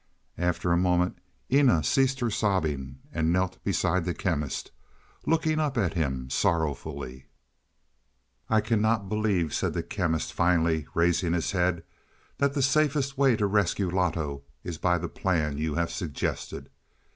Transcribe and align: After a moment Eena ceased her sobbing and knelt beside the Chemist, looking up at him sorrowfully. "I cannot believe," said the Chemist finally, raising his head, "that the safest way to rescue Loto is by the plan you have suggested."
After 0.39 0.71
a 0.71 0.77
moment 0.77 1.19
Eena 1.51 1.83
ceased 1.83 2.21
her 2.21 2.31
sobbing 2.31 2.97
and 3.13 3.31
knelt 3.31 3.63
beside 3.63 4.03
the 4.03 4.15
Chemist, 4.15 4.71
looking 5.27 5.59
up 5.59 5.77
at 5.77 5.93
him 5.93 6.27
sorrowfully. 6.27 7.27
"I 8.49 8.61
cannot 8.61 9.09
believe," 9.09 9.53
said 9.53 9.73
the 9.75 9.83
Chemist 9.83 10.33
finally, 10.33 10.87
raising 10.95 11.33
his 11.33 11.51
head, 11.51 11.83
"that 12.39 12.55
the 12.55 12.63
safest 12.63 13.15
way 13.15 13.35
to 13.35 13.45
rescue 13.45 13.91
Loto 13.91 14.41
is 14.63 14.79
by 14.79 14.97
the 14.97 15.07
plan 15.07 15.59
you 15.59 15.75
have 15.75 15.91
suggested." 15.91 16.71